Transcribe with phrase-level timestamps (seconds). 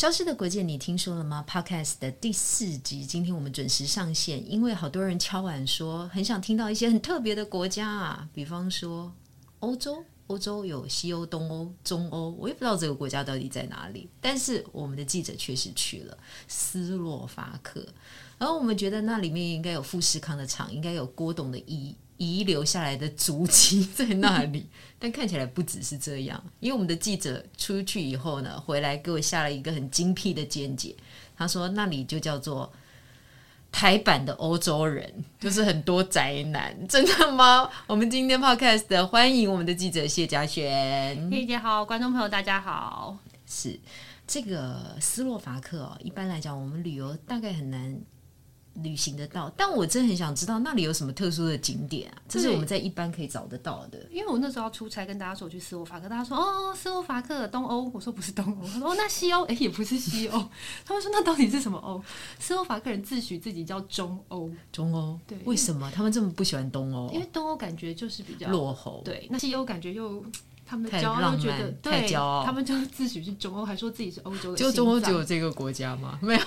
[0.00, 9.12] 消失的国界，你听说了吗？Podcast 的第四集，今天我们准时上线，因为好多人敲碗说很想听到一些很特别的国家啊，比方说
[9.58, 16.16] 欧洲，欧洲有西欧、东欧、中欧，我也不知道这个国家到底在哪里，但是我们的记者确实去了
[16.48, 17.86] 斯洛伐克，
[18.38, 24.66] 然后我们觉得那里面应该有富士康的厂，应该有郭董的衣遗留下来的足迹在那里。
[24.98, 30.94] 但看起来不只是这样，因为我们的记者出去以后呢，回来给我下了一个很精辟的见解。
[31.34, 32.70] 他说那里就叫做
[33.72, 37.70] 台版的欧洲人，就是很多宅男，真的吗？
[37.86, 41.30] 我们今天 podcast 欢迎我们的记者谢佳璇。
[41.30, 43.16] 谢姐好，观众朋友大家好。
[43.46, 43.80] 是
[44.26, 47.98] 这个斯洛伐克哦，一般来讲我们旅游大概很难。
[48.82, 52.22] 旅行得到，但我真的很想知道那里有什么特殊的景点啊？
[52.28, 53.98] 这是我们在一般可以找得到的。
[54.10, 60.38] 因为我那时候要出差，跟大家说我去斯洛伐克，大家说哦，斯洛伐克东欧，我说不是东欧，他说哦，那西欧，哎，也不是西欧，
[60.84, 62.02] 他们说那到底是什么欧？
[62.38, 67.10] 斯洛伐克人自诩自己叫中欧，中欧，对，为什么他们这么不喜欢东欧？
[67.12, 70.24] 因为东欧感觉就是比较落后，对，那西欧感觉又。
[70.70, 74.56] 他们骄傲，觉得太骄傲，他们就自诩是中欧，还说自己是欧洲的。
[74.56, 76.16] 就中欧只有这个国家吗？
[76.22, 76.40] 没有。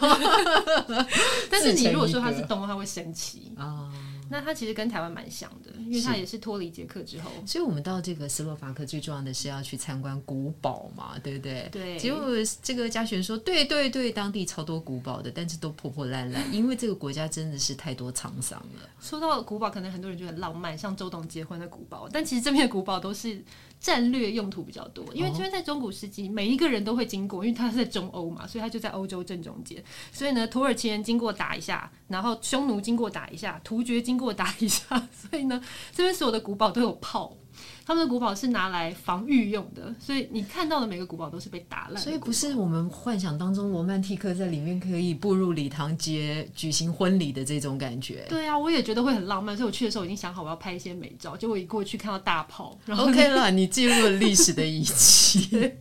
[1.52, 3.91] 但是你如果说他是东欧，他会生气啊。
[4.30, 7.30] 那他其实跟台湾蛮像的，因为他也是脱离捷克之后。
[7.45, 11.67] 所以我们到这个斯洛伐克最重要的是要去参观古堡嘛，对不对？
[11.69, 11.99] 对。
[11.99, 12.23] 结果
[12.61, 18.89] 这个嘉璇说，对对对，当地超多古堡的，但是都破破烂烂， 因为这个国家真的是太多沧桑了。
[19.02, 23.43] 说到古堡，可能很多人觉得很浪漫，像周董结婚的古堡，但其实这边的古堡都是。
[23.84, 29.84] 战略用途比较多，因为这边在中古世纪，每一个人都会经过，因为他是在中欧嘛，所以他就在欧洲正中间。
[30.09, 35.61] 所以呢，土耳其人经过打一下，然后匈奴经过打一下，突厥经过打一下，所以呢，
[35.92, 37.36] 这边所有的古堡都有炮。
[37.85, 42.02] 他们的古堡是拿来防御用的，所以你看到的每个古堡都是被打烂。
[42.02, 48.25] 所以不是我们幻想当中罗曼蒂克在里面可以步入礼堂街举行婚礼的这种感觉。
[48.30, 51.36] 对啊，我也觉得会很浪漫，所以我去的时候已经想好我要拍一些美照。
[51.36, 55.71] 结果一过去看到大炮，然后 OK 了， 你进入了历史的遗迹。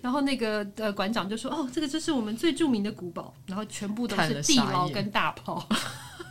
[0.00, 5.68] 然后那个呃馆长就说：“哦，这个就是我们最著名的古堡，然后全部都是地牢跟大炮，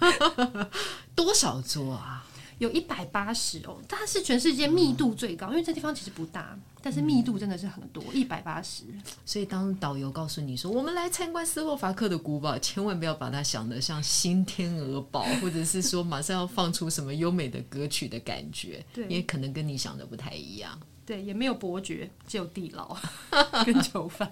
[1.14, 2.26] 多少座啊？”
[2.60, 8.84] 有一百八十哦，它是全世界密度最高，嗯，因为这地方其实不大，但是密度真的是很多，一百八十。
[9.26, 20.80] 所以当导游告诉你说我们来参观斯洛伐克的古堡，千万不要把它想的像新天鹅堡，或者是说马上要放出什么优美的歌曲的感觉，对，因为可能跟你想的不太一样。
[21.06, 22.98] 对，也没有伯爵，只有地牢
[23.66, 24.30] 跟囚犯。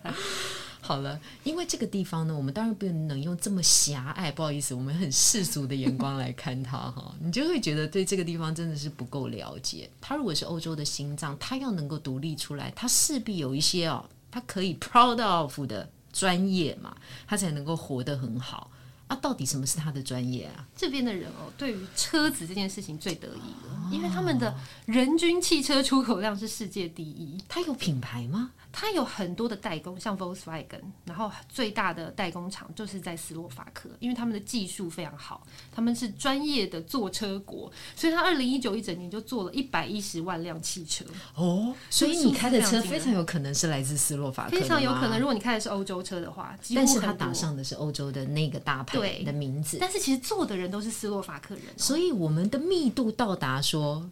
[0.86, 9.90] 好了，因为这个地方呢，我们当然不能用这么狭隘，不好意思，我们很世俗的眼光来看它哈，你就会觉得对这个地方真的是不够了解。
[10.00, 18.70] 它如果是欧洲的心脏，它要能够独立出来，它势必有一些哦，它可以 proud of 的专业嘛，它才能够活得很好。
[19.08, 20.66] 啊，到底什么是他的专业啊？
[20.76, 24.56] 这边的人哦，对于车子这件事情最得意了，因为他们的
[24.86, 27.38] 人均汽车出口量是世界第一。
[27.48, 28.52] 他有品牌吗？
[28.72, 41.06] 他有很多的代工，像 Volkswagen，然后最大的代工厂就是在斯洛伐克，因为他们的技术非常好，他们是专业的坐车国，所以他二零一九一整年就做了一百一十万辆汽车。
[41.36, 45.18] 哦，所以你开的车非常有可能是来自斯洛伐克，非常有可能。
[45.20, 48.95] 如果你开的是欧洲车的话，但是他打上的是欧洲的那个大牌。
[48.96, 54.10] 对的名字，但是其实做的人都是斯洛伐克人，哦，所以我们的密度到达说。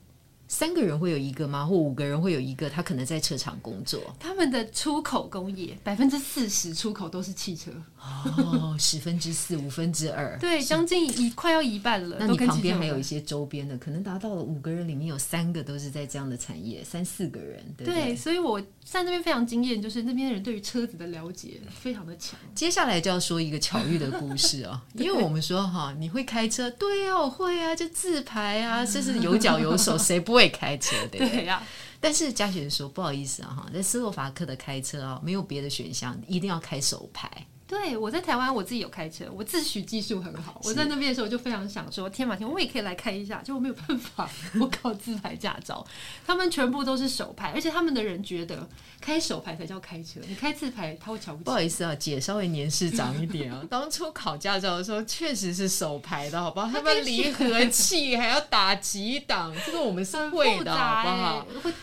[0.53, 1.66] 三个人会有一个吗？
[1.66, 2.69] 或五个人会有一个？
[2.69, 4.00] 他可能在车厂工作。
[4.19, 7.72] 他们的出口工业百分之四十出口都是汽车。
[7.97, 12.18] 哦，十分之四，五分之二，对，将近一快要一半了。
[12.19, 18.03] 那你旁边还有一些周边的，可能达到了五个人，里面有三个都是在这样的产业，三四个人，对不对？
[18.03, 22.38] 对，所以我在那边非常惊艳，就是那边的人对于车子的了解非常的强。
[22.53, 26.70] 接下来就要说一个巧遇的故事哦， 因为我们说哈，你会开车？
[26.72, 30.42] 对啊，我会啊，就自排啊，就是有脚有手， 谁不会？
[30.43, 31.29] 会开车对不对？
[31.41, 31.67] 对呀、啊，
[31.99, 37.29] 但是佳雪说不好意思啊哈，在斯洛伐克的开车啊，没有别的选项，一定要开手排。
[37.65, 40.61] 对，我在台湾，我自己有开车，我自诩技术很好。
[40.63, 44.29] 我在那边的时候就非常想说，天马行空，我也可以来开一下，就我没有办法，
[44.59, 45.83] 我考自排驾照，
[46.27, 48.67] 他们全部都是手排，而且他们的人觉得
[48.99, 51.43] 开手牌才叫开车，你开自排他会瞧不起。
[51.45, 56.69] 不好意思啊，姐稍微年事长一点啊， 当初考驾照的时候确实是手牌的，好不好？
[56.69, 61.47] 他们离合器还要打几档，这个我们是会的，好不好？
[61.63, 61.73] 会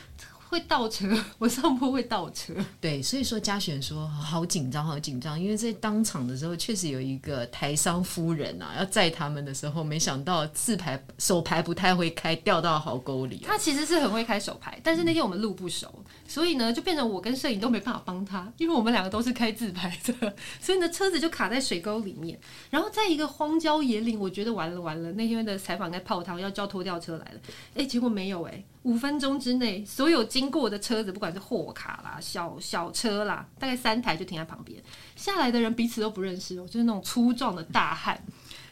[0.58, 1.06] 倒车，
[1.38, 2.52] 我上坡会倒车。
[2.80, 13.42] 对，所以说嘉璇说好紧张，好紧张，因为在当场的时候确实有一个台商夫人啊，要载他们的时候，没想到自排手排不太会开，掉到壕沟里。
[13.46, 22.38] 他其实是很会开手排，但是那天我们路不熟，嗯、所以呢就变成我跟摄影都没办法帮他，因为我们两个都是开自排的， 所以呢车子就卡在水沟里面。
[22.70, 27.40] 然后在一个荒郊野岭，我觉得完了完了，那天的采访在泡汤，要叫拖吊车来了，
[27.74, 28.62] 哎，结果没有哎。
[28.82, 34.82] 五分钟之内，所有经过的车子，不管是货卡啦、小小车啦，大概三台就停在旁边。
[35.16, 38.18] 下来的人彼此都不认识哦，就是那种粗壮的大汉。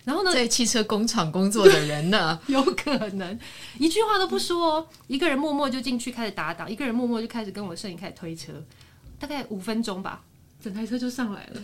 [0.04, 3.38] 然后呢，在汽车工厂工作的人呢， 有可能
[3.78, 8.52] 一句话都不说哦，一个人默默就进去开始打档，一个人默默就开始跟我摄影开始推车，
[9.18, 10.22] 大概五分钟吧，
[10.62, 11.60] 整台车就上来了。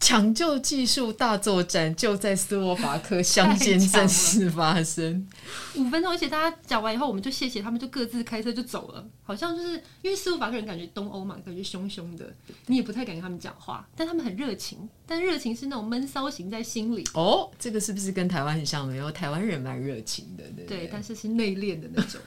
[0.00, 5.26] 抢救技术大作战就在斯洛伐克乡间正式发生。
[5.74, 9.04] 五分钟，而且大家讲完以后，我们就谢谢他们，就各自开车就走了。
[9.22, 12.34] 好像就是因为斯洛伐克人感觉东欧嘛，感觉凶凶的，
[12.66, 14.88] 你也不太敢跟他们讲话，但他们很热情。
[15.06, 17.02] 但热情是那种闷骚型在心里。
[17.14, 18.86] 哦，这个是不是跟台湾很像？
[18.86, 20.90] 没有，台湾人蛮热情的，对对，对？
[20.92, 22.20] 但是是内敛的那种。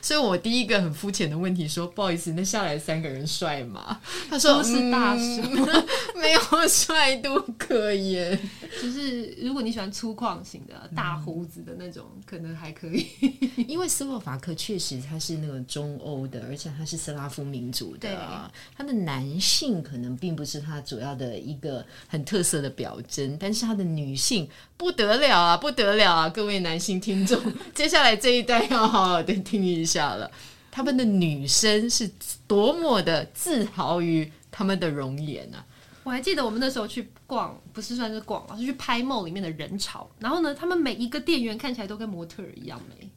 [0.00, 4.00] 所以我第一个很肤浅的问题说：不好意思，那下来三个人帅吗？
[4.30, 5.86] 他说都是大叔，嗯、
[6.20, 6.40] 没有
[6.86, 8.38] 帅度可言。
[8.80, 13.06] 就是如果你喜欢粗犷型的大胡子的那种，嗯、可能还可以。
[13.66, 21.84] 因为斯洛伐克确实它是那个中欧的，而且它是斯拉夫民族的，他的男性可能并不是他主要的一个。
[22.08, 26.28] 很特色的表征，但是他的女性不得了啊，不得了啊！
[26.28, 27.40] 各位男性听众，
[27.74, 30.30] 接下来这一段要好好的听一下了。
[30.70, 32.10] 他们的女生是
[32.46, 35.64] 多么的自豪于他们的容颜啊！
[36.06, 40.08] 我还记得我们那时候去逛，不是算是逛，而是去拍梦里面的人潮。
[40.20, 43.10] 然后呢，他们每一个店员看起来都跟模特儿一样美。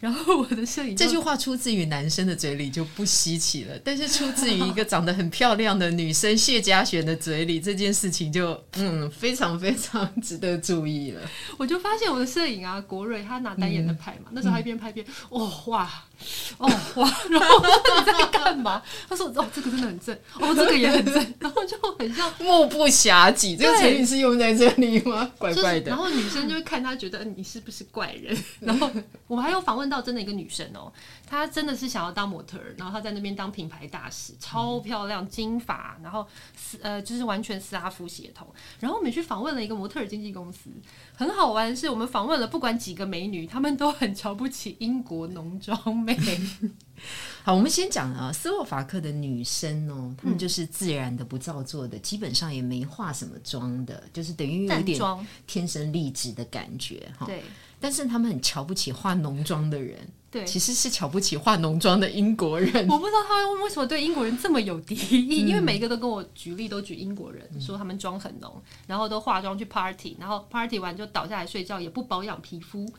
[0.00, 11.20] 然后我的摄影这句话出自于男生的嘴里就不稀奇了，但是出自于一个长得很漂亮的女生谢嘉璇的嘴里，这件事情就嗯非常非常值得注意了。
[11.56, 15.90] 我就发现我的摄影啊，国瑞他拿单眼的拍嘛，嗯、那时候他一边拍一边哦哇
[16.58, 17.60] 哦哇， 然后
[17.98, 18.80] 你在干嘛？
[19.08, 23.56] 他说哦这个真的很正，哦这个也很正，然后就很像目不暇给。
[23.56, 25.28] 这个成语是用在这里吗？
[25.38, 25.80] 怪怪的。
[25.80, 28.88] 就是、然后女生就会看他觉得你是不是怪人，然后
[29.26, 29.87] 我们还有访问。
[29.88, 30.92] 到真的一个女生哦，
[31.26, 36.26] 她真的是想要当模特儿，然后她在那边当品牌大使，超漂亮，金发，然后
[36.82, 38.46] 呃，就是完全斯拉夫血统。
[38.80, 40.70] 然后我们去访问了一个模特儿经纪公司，
[41.14, 46.18] 很好玩是，我们访问了不管几个美女，她们都很瞧不起英国浓妆妹。
[47.44, 55.00] 好，我们先讲啊，斯洛伐克的女生哦，她们就是自然的、不造作的，嗯、基本上也没化什么妆的，就是等于有点
[55.46, 57.24] 天生丽质的感觉哈。
[57.26, 57.42] 对。
[57.80, 59.96] 但是他们很瞧不起化浓妆的人，
[60.30, 62.88] 对，其实是瞧不起化浓妆的英国人。
[62.88, 72.90] 我不知道他们为什么对英国人这么有敌意， 嗯、因为每一个都跟我举例，都举英国人，嗯、说他们妆很浓，然后都化妆去 party，然后 party 完就倒下来睡觉，也不保养皮肤，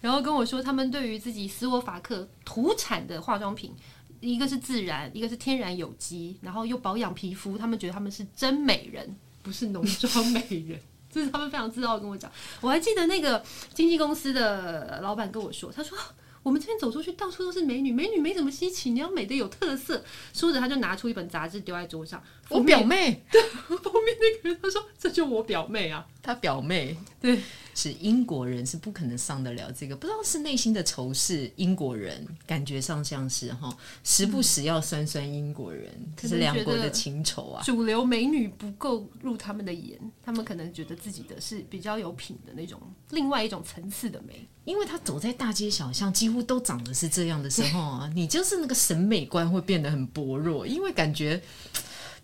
[0.00, 3.72] 然后跟我说他们对于自己斯沃伐克土产的化妆品，
[4.20, 10.80] 一个是自然，一个是天然有机，然后又保养皮肤，他们觉得他们是真美人，不是浓妆美人。
[11.12, 12.32] 这是他们非常自傲跟我讲，
[12.62, 13.44] 我还记得那个
[13.74, 15.96] 经纪公司的老板跟我说，他说
[16.42, 20.02] 我们这边走出去到处都是美女，美女没什么稀奇，你要美的有特色。
[20.32, 22.20] 说着他就拿出一本杂志丢在桌上，
[22.52, 27.40] 我表妹， 对，后面那个人他说这就我表妹啊，他表妹，对。
[27.74, 37.62] 是英国人是不可能上得了这个，不知道是内心的仇视英国人，感觉上像是哈，时不时要酸酸英国人，这、嗯、是两国的情仇啊。
[37.64, 42.78] 主流美女不够入他们的眼，他们可能觉得自己的是比较有品的那种，
[43.08, 44.46] 另外一种层次的美。
[44.66, 51.42] 因为他走在大街小巷，几乎都长得是这样的时候啊，你就是那个审美观会变得很薄弱，因为感觉。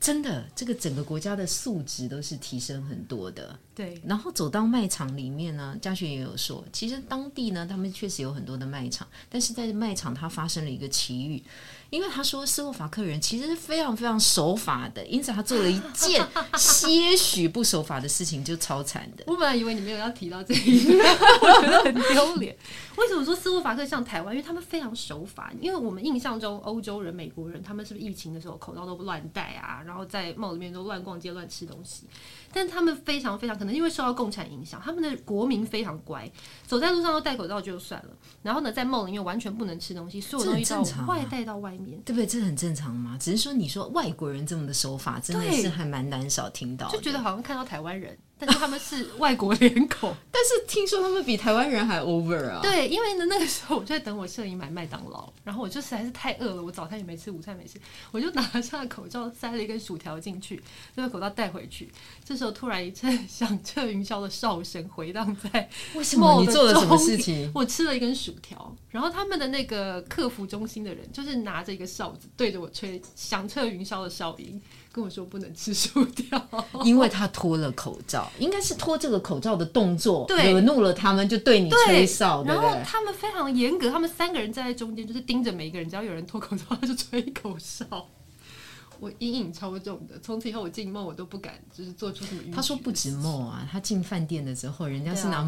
[0.01, 3.59] 真的，这个整个国家的素质都是提升很多的。
[3.75, 11.43] 对，然后走到卖场里面呢，嘉璇也有说，其实当地呢，他们确实有很多的卖场，但是在卖场它发生了一个奇遇。
[11.91, 16.27] 因为他说斯洛伐克人其实是非常非常守法的，因此他做了一件
[16.57, 19.25] 些许不守法的事情就超惨的。
[19.27, 20.99] 我本来以为你没有要提到这一点，
[21.41, 22.57] 我觉得很丢脸。
[22.97, 24.35] 为什么说斯洛伐克像台湾？
[24.35, 25.53] 因为他们非常守法。
[25.61, 29.83] 因为我们印象中欧洲人、美国人，他们是不是疫情的时候口罩都不乱戴啊？
[29.87, 32.05] 然后在 mall 里面都乱逛街、乱吃东西。
[32.53, 36.31] 但他们非常非常可能因为受到共产影响，他们的国民非常乖，
[36.67, 38.11] 走在路上都戴口罩就算了。
[38.43, 42.27] 然后呢，在 mall 里面完全不能吃东西，所有东西都外带到外面，对不对？
[42.27, 43.17] 这很正常嘛？
[43.19, 46.89] 只是说你说外国人这么的手法，真的是还蛮难少听到。
[46.91, 52.61] 就觉得好像看到台湾人但是他们是外国脸孔， 但是听说他们比台湾人还 over 啊。
[52.63, 57.79] 对，因为呢，那个时候我就在等我摄影买麦当劳，然后我就实在是太饿了，我早餐也没吃，午餐也没吃，
[58.13, 60.57] 我就拿下口罩，塞了一根薯条进去，
[60.97, 61.91] 就把口罩带回去。
[62.25, 66.41] 这时候突然一阵响彻云霄的哨声回荡在，为什么？
[66.41, 67.51] 你做了什么事情？
[67.55, 74.61] 我吃了一根薯条，然后他们的那个客服中心的人就是拿着一个哨子对着我吹响彻云霄的哨音。
[74.91, 76.49] 跟我说不能吃薯条，
[76.83, 82.43] 因为他脱了口罩，应该是脱这个口罩的动作惹怒了他们，就对你吹哨。
[82.45, 87.85] 然后他们非常严格，他们三个人站在中间，就是盯着每一个人，只要有人脱口罩，他就吹口哨。
[89.01, 92.43] 我阴影超重的，从此以后我进 mall 我都不敢，就是做出什么。
[92.53, 95.47] 他说不止 mall 啊，他进饭店的时候，人家是拿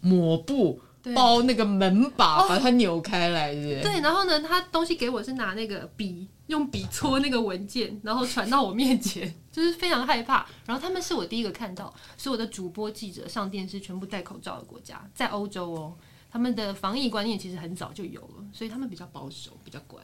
[0.00, 0.80] 抹布。
[1.16, 4.00] 包那个门把，把它扭开来是是，对。
[4.00, 10.46] 然后呢，他东西给我是拿那个笔，用笔戳那个文件，然后传到我面前， 就是非常害怕。
[10.66, 15.94] 然后他们是我第一个看到，所有的主播记者上电视全部戴口罩的国家，在欧洲哦，
[16.30, 19.98] 他们的防疫观念其实很早就有了，所以他们比较保守，比较乖。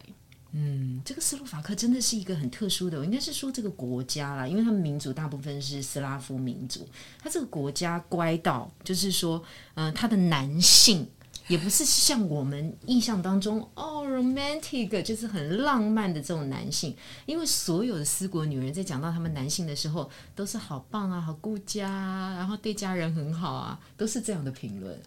[0.53, 6.89] 嗯，这个斯洛伐克真的是一个很特殊的，我应该是说这个国家啦，因为他们民族大部分是斯拉夫民族，
[7.23, 9.43] 他这个国家乖到就是说，
[9.75, 11.07] 嗯、他的男性
[11.49, 16.95] 也不是像我们印象当中哦，romantic 就是很浪漫的这种男性，
[17.27, 25.01] 因为所有的斯国女人在讲到他们男性的时候，都是好棒啊，好顾家啊，然后对家人很好啊，都是这样的评论。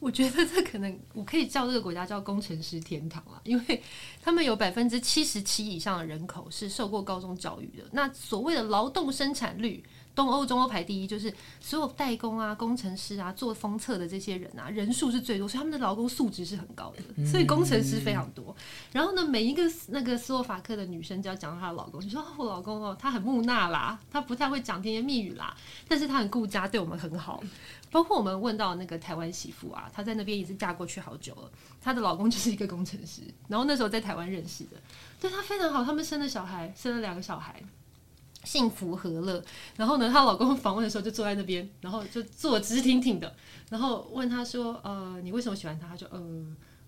[0.00, 3.82] 我觉得这可能我可以叫这个国家叫工程师天堂啊，因为
[4.22, 7.84] 他们有百分之七十七以上的人口是受过高中教育的。
[7.92, 9.82] 那所谓的劳动生产率，
[10.18, 18.52] 东欧、中欧排第一，就是所有代工啊、工程师啊、做封测的这些人啊，人数是最多，所以他们的劳工素质是很高的，所以工程师非常多。
[18.90, 25.56] 然后呢，每一个那个斯洛伐克的女生就要讲到她的老公，就说：“我老公哦，他很木讷啦，他不太会讲甜言蜜语啦，
[25.86, 27.40] 但是他很顾家，对我们很好。”
[27.90, 34.72] 包括我们问到那个台湾媳妇啊，她在那边也是嫁过去好久了，她的老公就是一个工程师，然后那时候在台湾认识的，
[35.18, 37.62] 对她非常好，他们生了小孩，生了两个小孩，
[38.48, 39.44] 幸福和乐。
[39.76, 43.34] 然后呢，她老公访问的时候就坐在那边，然后就坐直挺挺的，
[43.68, 46.20] 然后问她说：“呃，你为什么喜欢他？”她说：“呃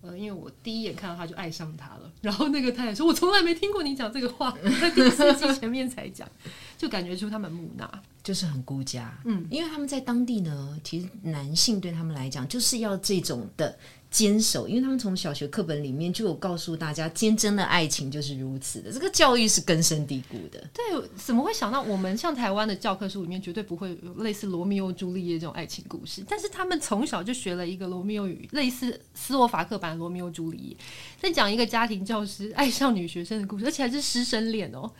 [0.01, 4.51] 呃，因为我第一眼看到他就爱上他了。”然后那个太太说：“我从来没听过你讲这个话，
[4.81, 6.27] 在第四季前面才讲，
[6.75, 7.87] 就感觉出他们木讷。”
[8.23, 13.77] 就是很孤家，嗯，因为他们在当地呢，其实男性对他们来讲就是要这种的。
[14.11, 18.91] 坚守，因为他们从小学课本里面就有告诉大家，坚贞的爱情就是如此的。
[18.91, 20.61] 这个教育是根深蒂固的。
[20.73, 20.83] 对，
[21.15, 26.21] 怎么会想到我们像台湾的教科书里面绝对不会有类似罗密欧朱丽叶这种爱情故事？
[26.27, 30.77] 但是他们从小就学了一个罗密欧与，类似斯洛伐克版罗密欧朱丽叶，
[31.17, 34.91] 在讲一个家庭教师爱上女学生的故事，而且还是师生恋哦。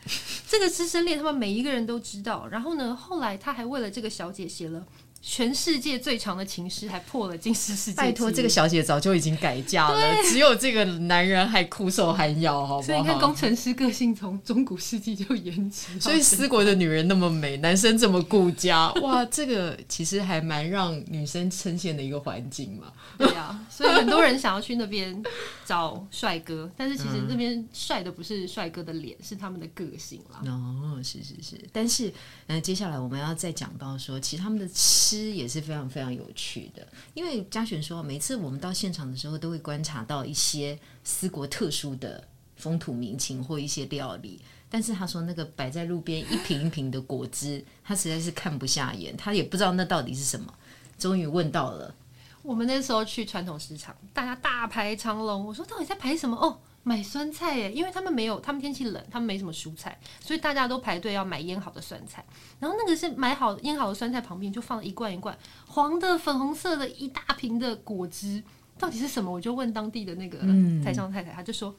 [0.48, 2.48] 这个师生恋，他们每一个人都知道。
[2.48, 4.86] 然后呢，后来他还为了这个小姐写了。
[5.23, 7.97] 全世界最长的情诗还破了金氏世界。
[7.97, 12.81] 拜托，这个小姐早就已经改嫁了，只有这个男人还苦守寒窑，好不好？
[12.81, 15.99] 所以你看，工程师个性从中古世纪就延迟。
[15.99, 22.91] 所以思国的女人那么美，男生这么顾家， 哇，这个其实还蛮让女生称羡的一个环境嘛。
[23.17, 25.21] 对啊，所以很多人想要去那边
[25.63, 30.41] 找帅哥，但是其实那边帅的不是帅哥的脸，是他们的个性啦。
[30.51, 32.11] 哦，是是是，但是
[32.47, 34.67] 呃，接下来我们要再讲到说，其实他们的。
[35.12, 42.25] 吃也是非常非常有趣的，因为嘉璇说，每次我们到现场的时候，都会观察到一些斯国特殊的
[42.56, 44.39] 风土民情或一些料理。
[44.70, 50.53] 但是他说，那个摆在路边一瓶一瓶的果汁，他实在是看不下眼，他也不知道那到底是什么。
[50.98, 51.94] 终于问到了，
[52.41, 55.46] 我们那时候去传统市场，大家大排长龙。
[55.46, 56.38] 我说，到底在排什么？
[56.38, 56.58] 哦。
[56.83, 62.25] 买酸菜耶，因为他们没有，他们天气冷，他们没什么蔬菜，所以大家都排队要买腌好的酸菜。
[62.59, 68.41] 然后那个是买好腌好的酸菜旁边就放了一罐一罐黄的、粉红色的一大瓶的果汁，
[68.79, 69.31] 到底是什么？
[69.31, 70.39] 我就问当地的那个
[70.83, 71.75] 台商太太，他就说、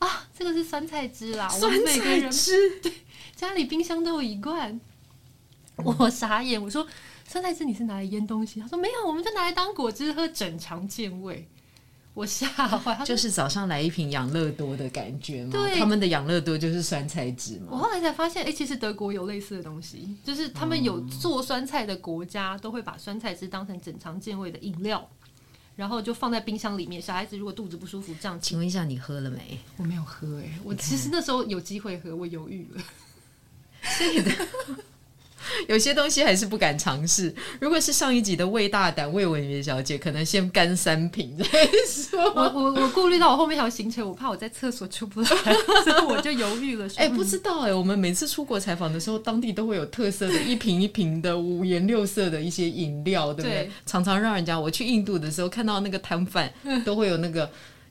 [0.00, 2.92] 嗯、啊，这个是酸菜汁啦，酸菜汁， 对，
[3.36, 4.80] 家里冰箱都有一罐。
[5.76, 6.86] 我傻眼，我说
[7.26, 8.60] 酸菜汁你是拿来腌东西？
[8.60, 11.48] 他说没有，我们就拿来当果汁喝，整肠健胃。
[12.12, 15.52] 我吓坏，就是早上来一瓶养乐多的感觉嘛。
[15.52, 17.68] 对，他们的养乐多就是酸菜汁嘛。
[17.70, 25.08] 我后来才发现，哎、欸，其实德国有类似的东西，就是他们有做酸菜的国家，都会把酸菜汁当成整肠健胃的饮料，
[25.76, 27.00] 然后就放在冰箱里面。
[27.00, 28.38] 小孩子如果肚子不舒服，这样。
[28.40, 29.58] 请问一下，你喝了没？
[29.76, 32.82] 我没有喝、欸，哎，我其实那时候有机会喝，我犹豫了。
[33.98, 34.46] 对的。
[35.68, 37.34] 有些东西还是不敢尝试。
[37.60, 41.44] 如果是上一集的魏大胆魏文媛小姐，可能先干三瓶再
[41.86, 42.20] 说。
[42.34, 45.28] 我我我顾虑到我后面还有行程，我怕我在厕所出不来，
[45.84, 46.86] 所以我就犹豫了。
[46.96, 53.64] 哎、欸，不知道哎、欸，我们每次出国采访的时候，当地都会有特色的一瓶一瓶的五颜六色的一些饮料，对不对？
[53.64, 56.52] 对，常常让人家我去印度的时候看到那个摊贩
[56.84, 57.50] 都会有那个。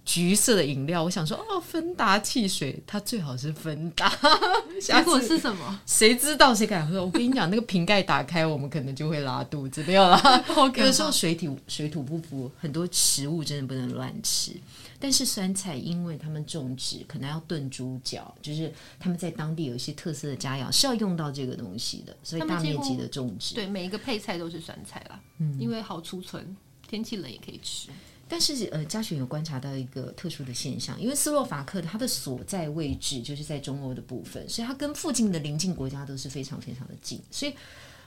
[0.09, 4.11] 橘色的饮料，我想说哦，芬达汽水，它最好是芬达。
[4.81, 5.79] 结果是什么？
[5.85, 6.51] 谁知道？
[6.51, 7.05] 谁敢喝？
[7.05, 10.19] 我跟你讲，那个瓶盖打开，我们可能就会拉肚子，没有啦。
[10.57, 14.53] 有的时候水土水土不服，很多食物真的不能乱吃。
[14.97, 23.53] 但是酸菜，因为他们种植，可能要炖猪脚，就是他们在当地有一些特色的佳肴是要用到这个东西的，所以大面积的种植。
[23.53, 27.89] 对，每一个配菜都是酸菜啦，嗯，因为好储存，天气冷也可以吃。
[28.29, 37.53] 但是，呃，嘉璇有观察到一个特殊的现象，因为斯洛伐克它的所在位置就是在中欧的部分，所以它跟附近的邻近国家都是非常非常的近，所以。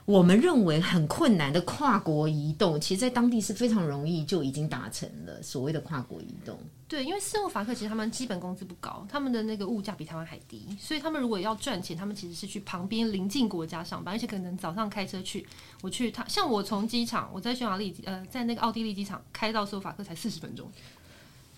[0.04, 6.58] 我们认为很困难的跨国移动，其实，在当地是非常容易就已经达成了所谓的跨国移动。
[6.88, 15.46] 对，因为斯洛伐克其实他们基本工资不高，他们的那个物价比台湾还低，所以他们如果要赚钱，他们其实是去旁边邻近国家上班，而且可能早上开车去。
[15.80, 20.70] 我去他像我从机场，我在匈牙利呃，在那个奥地利机场开到斯洛伐克才四十分钟。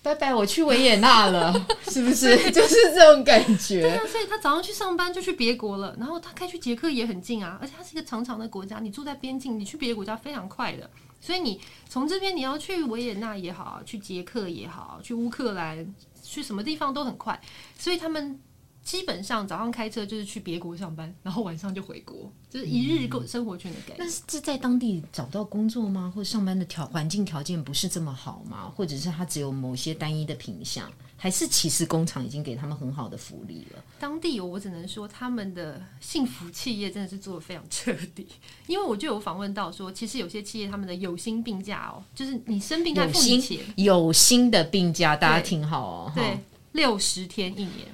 [0.05, 1.51] 拜拜，我去维也纳了，
[1.89, 2.37] 是不是？
[2.53, 3.81] 就是这种感觉。
[3.81, 10.87] 对啊，所以他早上去上班就去别国了，然后他开去捷克也很近啊，而且它是一个长长的国家，你住在边境，你去别的国家非常快的。
[11.19, 11.59] 所以你
[11.89, 17.41] 从这边你要去维也纳也好，去捷克也好，去乌克兰，去什么地方都很快。
[17.77, 18.39] 所以他们。
[18.85, 23.97] 基本上早上开车就是去别国上班，然后晚上就回国，就是一日过生活圈的概念。
[23.97, 26.13] 那、嗯、是在当地找不到工作吗？
[26.15, 28.71] 或者上班的条环境条件不是这么好吗？
[28.75, 30.89] 或者是他只有某些单一的品项？
[31.17, 33.83] 还是其实工厂已经给他们很好的福利了？
[33.99, 38.27] 当地我只能说他们的幸福企业真的是做的非常彻底，
[38.67, 46.39] 因为我就有访问到说，其实有些企业他们的有薪病假哦，就是你生病他付你钱，有薪的病假，大家听好哦，对，
[46.73, 47.87] 六十天一年。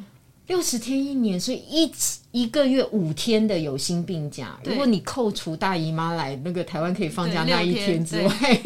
[0.52, 1.90] 六十天一年，所以一
[2.32, 4.60] 一个月五天的有薪病假。
[4.66, 8.62] 如果你扣除大姨妈来那个台湾可以放假那一天之外，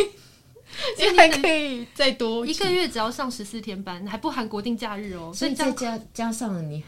[0.98, 5.32] 你还 可以再多一个月，只要上十四天班，还不含国定假日哦。
[5.32, 6.84] 所以再加加上你。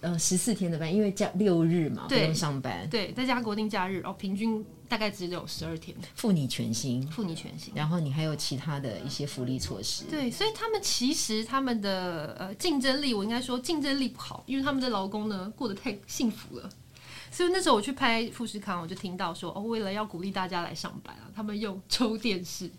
[0.00, 2.88] 呃，十四天的班，因为假六日嘛，不用上班。
[2.90, 7.72] 对，再加国定假日，哦，平均大概只有十二天，付你全薪，付你全薪。
[7.74, 10.04] 然后你还有其他的一些福利措施。
[10.10, 16.68] 对，所以他们其实他们的呃竞争力，我应该说竞争力不好，因为他们的劳工呢过得太幸福了。
[17.30, 22.70] 所以那时候我去拍富士康，我就听到说，哦，为了要鼓励大家来上班啊，他们用抽电视，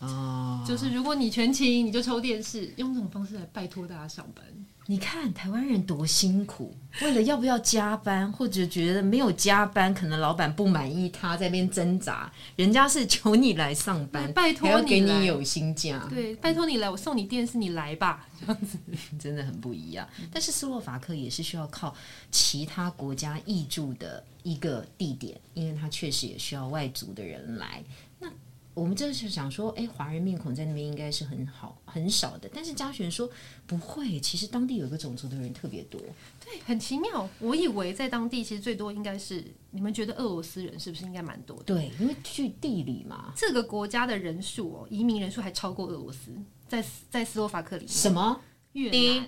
[0.00, 4.44] 哦，就是如果你全勤，你就抽电视，用这种方式来拜托大家上班。
[4.90, 12.32] 你看台湾人多辛苦，为了要不要加班，或者觉得没有加班，可能老板不满意，他在那边挣扎。
[12.56, 16.06] 人家是求你来上班，拜托你来，要给你有薪假。
[16.08, 18.78] 对，拜托你来，我送你电视，你来吧，这样子
[19.20, 20.08] 真的很不一样。
[20.32, 21.94] 但是斯洛伐克也是需要靠
[22.30, 27.84] 其他国家挹注的一个地点，因为它确实也需要外族的人来。
[28.78, 32.48] 我们就是想说，哎，华人面孔在那边应该是很好很少的。
[32.54, 33.28] 但是嘉璇说
[33.66, 36.00] 不会，其实当地有一个种族的人特别多。
[36.44, 37.28] 对，很奇妙。
[37.40, 41.64] 我以为在当地其实最多应该是你们觉得俄罗斯人是不是应该蛮多的？
[41.64, 46.30] 对，因为据地理嘛，这个国家的人数哦，移民人数还超过俄罗斯，
[46.68, 47.92] 在在斯洛伐克里面。
[47.92, 48.40] 什么？
[48.72, 49.26] 越南，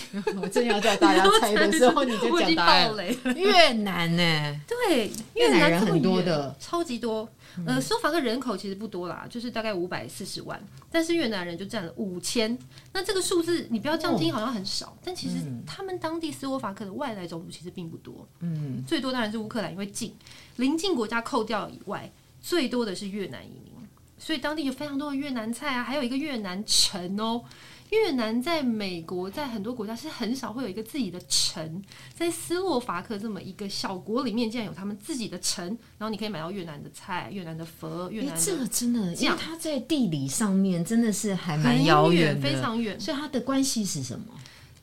[0.42, 2.94] 我正要叫大家 猜的时候，你就讲答案。
[3.36, 4.60] 越南呢？
[4.66, 7.28] 对，越南人很多的，超级多。
[7.66, 10.58] 呃，斯洛伐克人口其实不多啦，就是大概五百四十万，
[10.90, 12.56] 但是越南人就占了五千。
[12.94, 18.26] 那这个数字你不要这样听，好像很少，哦，但其实他们当地斯洛伐克的外来种族其实并不多。
[18.40, 20.14] 嗯，最多当然是乌克兰，因为近
[20.56, 23.86] 邻近国家扣掉以外，最多的是越南移民，
[24.18, 27.44] 所以当地有非常多的越南菜啊，还有一个越南城哦。
[27.92, 31.82] 越南在美国，在很多国家是很少会有一个自己的城，
[32.14, 35.64] 在斯洛伐克这么一个小国里面，竟然有他们自己的城，
[35.98, 38.40] 然后你可以买到越南的菜、越南的佛、越南的。
[38.40, 44.26] 这个真的，因为它在地理上面真的是还蛮遥远，非常远，所以它的关系是什么？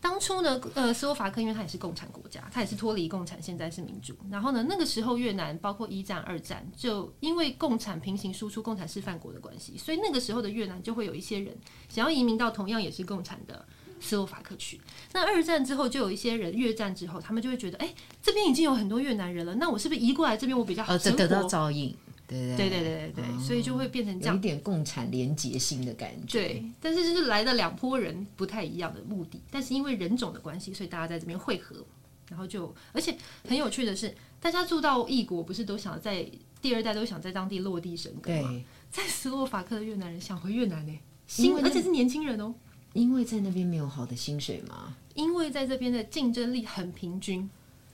[0.01, 4.15] 当初呢，呃，斯洛伐克因为它也是共产国家，它也是脱离共产，现在是民主。
[4.31, 11.55] 然后呢，那个时候越南包括一战、二战，就因为共产平行输出共产示范国的关系，所以那个时候的越南就会有一些人
[11.89, 13.65] 想要移民到同样也是共产的
[13.99, 14.79] 斯洛伐克去。
[15.11, 20.97] 那二战之后，就有一些人越战之后，他们就会觉得，哎、这边已经有很多越南人了，那我是不是移过来这边我比较好？
[20.97, 21.93] 得到照应。
[22.37, 26.39] 对对对对对所以就会变成这样，有一点共产连结性的感觉。
[26.39, 31.83] 对，但是就是来的两波人不太一样的目的，但是因为人种的关系，所以大家在这边汇合。
[32.29, 36.23] 然后就而且很有趣的是，大家住到异国，不是都想在
[36.61, 38.61] 第二代都想在当地落地生根吗？
[38.91, 42.53] 在斯洛伐克的越南人想回越南呢，新而且是年轻人哦，
[42.93, 47.49] 因为在那边没有好的薪水嘛，因为在这边的竞争力很平均，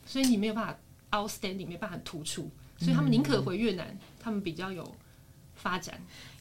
[0.06, 0.78] 所以你没有办法
[1.18, 4.92] outstanding，没办法突出，所以他们宁可回越南，嗯、他们比较有
[5.54, 5.94] 发展。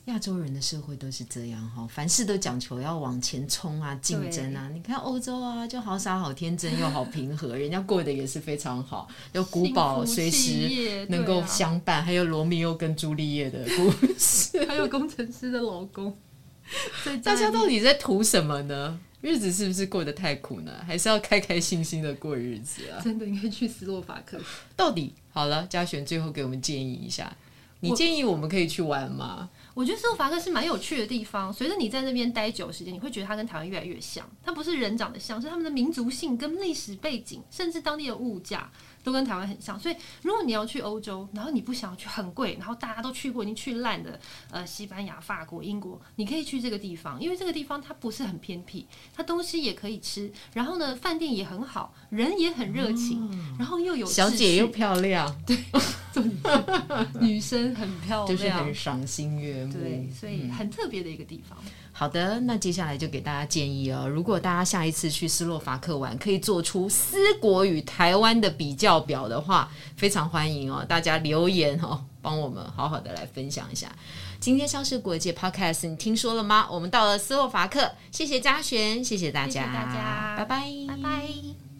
[0.06, 4.70] 亚洲人的社会都是这样哈，凡事都讲求要往前冲啊，竞争啊。
[4.72, 16.16] 你看欧洲啊，就好傻好天真又好平和，人家过得也是非常好，有古堡随时能够相伴，啊、还有罗密欧跟朱丽叶的故事，还有工程师的老公。
[17.22, 18.98] 大家到底在图什么呢？
[19.20, 20.72] 日子是不是过得太苦呢？
[20.86, 23.00] 还是要开开心心的过日子啊？
[23.02, 24.38] 真的应该去斯洛伐克。
[24.74, 27.34] 到底好了，嘉璇最后给我们建议一下，
[27.90, 29.48] 你建议我们可以去玩吗？
[29.74, 31.52] 我觉得斯洛伐克是蛮有趣的地方。
[31.52, 34.24] 随着你在那边待久时间，你会觉得它跟台湾越来越像。
[34.42, 38.70] 它不是人长得像，是他们的民族性跟历史背景，甚至当地的物价
[39.04, 39.78] 都跟台湾很像。
[39.78, 44.18] 所以，如果你要去欧洲，然后你不想要去很贵，然后大家都去过已经去烂的，
[44.50, 55.56] 呃，西班牙、法国、英国，你可以去这个地方，因为这个地方它不是很偏僻，它东西也可以吃，然后呢，饭店也很好，人也很热情，嗯、然后又有小姐又漂亮，对。
[57.20, 61.58] 女生很漂亮， 就是很赏心悦目，对，所以很特别的一个地方。
[61.90, 73.88] 好的，那接下来就给大家建议哦，如果大家下一次去斯洛伐克玩，可以做出斯国与台湾的比较表的话，非常欢迎哦，大家留言哦，帮我们好好的来分享一下。
[74.40, 76.66] 今天消失国际 Podcast，你听说了吗？
[76.70, 81.63] 我们到了斯洛伐克，谢谢嘉璇，谢谢大家，谢谢大家，拜拜，拜拜。